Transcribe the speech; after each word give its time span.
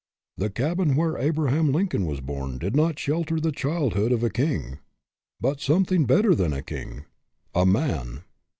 The 0.35 0.49
cabin 0.49 0.95
where 0.95 1.15
Abraham 1.19 1.71
Lincoln 1.71 2.07
was 2.07 2.21
born 2.21 2.57
did 2.57 2.75
not 2.75 2.97
shelter 2.97 3.39
the 3.39 3.51
childhood 3.51 4.11
of 4.11 4.23
a 4.23 4.31
king, 4.31 4.79
but 5.39 5.61
something 5.61 6.05
better 6.05 6.33
than 6.33 6.53
a 6.53 6.63
king 6.63 7.05
a 7.53 7.67
man." 7.67 8.23